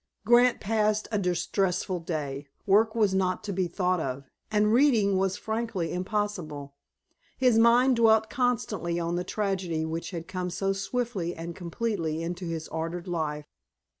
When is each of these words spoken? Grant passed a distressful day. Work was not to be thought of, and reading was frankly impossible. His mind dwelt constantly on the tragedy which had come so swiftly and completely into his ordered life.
Grant 0.25 0.59
passed 0.59 1.07
a 1.11 1.19
distressful 1.19 1.99
day. 1.99 2.47
Work 2.65 2.95
was 2.95 3.13
not 3.13 3.43
to 3.43 3.53
be 3.53 3.67
thought 3.67 3.99
of, 3.99 4.23
and 4.49 4.73
reading 4.73 5.15
was 5.15 5.37
frankly 5.37 5.93
impossible. 5.93 6.73
His 7.37 7.59
mind 7.59 7.97
dwelt 7.97 8.27
constantly 8.27 8.99
on 8.99 9.15
the 9.15 9.23
tragedy 9.23 9.85
which 9.85 10.09
had 10.09 10.27
come 10.27 10.49
so 10.49 10.73
swiftly 10.73 11.35
and 11.35 11.55
completely 11.55 12.23
into 12.23 12.45
his 12.45 12.67
ordered 12.69 13.07
life. 13.07 13.45